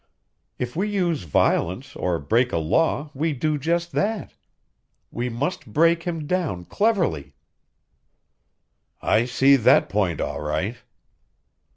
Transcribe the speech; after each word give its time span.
If 0.57 0.75
we 0.75 0.89
use 0.89 1.25
violence 1.25 1.95
or 1.95 2.17
break 2.17 2.51
a 2.51 2.57
law, 2.57 3.11
we 3.13 3.33
do 3.33 3.59
just 3.59 3.91
that. 3.91 4.33
We 5.11 5.29
must 5.29 5.71
break 5.73 6.01
him 6.07 6.25
down 6.25 6.65
cleverly." 6.65 7.35
"I 8.99 9.25
see 9.25 9.57
that 9.57 9.89
point, 9.89 10.19
all 10.19 10.41
right." 10.41 10.77